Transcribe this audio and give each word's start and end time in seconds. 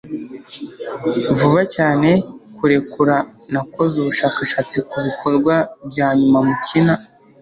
vuba 1.37 1.61
cyane 1.75 2.09
kurekura 2.57 3.15
nakoze 3.53 3.95
ubushakashatsi 3.99 4.77
kubikorwa 4.89 5.53
byanyuma 5.89 6.39
mukina 6.47 6.93